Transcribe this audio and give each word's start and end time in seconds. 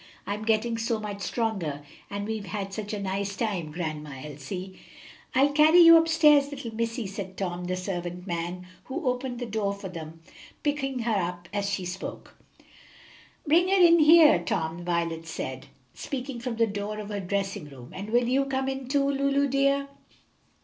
"I'm 0.25 0.45
getting 0.45 0.79
so 0.79 0.99
much 0.99 1.21
stronger, 1.21 1.83
and 2.09 2.25
we've 2.27 2.47
had 2.47 2.73
such 2.73 2.91
a 2.91 2.99
nice 2.99 3.35
time, 3.37 3.71
Grandma 3.71 4.15
Elsie." 4.23 4.79
"I'll 5.35 5.51
carry 5.51 5.77
you 5.77 5.95
up 5.95 6.07
stairs, 6.07 6.49
little 6.49 6.73
missy," 6.73 7.05
said 7.05 7.37
Tom, 7.37 7.65
the 7.65 7.75
servant 7.75 8.25
man, 8.25 8.65
who 8.85 9.05
opened 9.07 9.37
the 9.37 9.45
door 9.45 9.73
for 9.75 9.89
them, 9.89 10.21
picking 10.63 10.97
her 11.03 11.13
up 11.13 11.47
as 11.53 11.75
he 11.75 11.85
spoke. 11.85 12.35
"Bring 13.45 13.67
her 13.67 13.77
in 13.79 13.99
here, 13.99 14.39
Tom," 14.43 14.83
Violet 14.83 15.27
said, 15.27 15.67
speaking 15.93 16.39
from 16.39 16.55
the 16.55 16.65
door 16.65 16.97
of 16.97 17.09
her 17.09 17.19
dressing 17.19 17.65
room. 17.69 17.91
"And 17.93 18.09
will 18.09 18.27
you 18.27 18.45
come 18.45 18.67
in 18.67 18.87
too, 18.87 19.07
Lulu 19.07 19.47
dear?" 19.49 19.87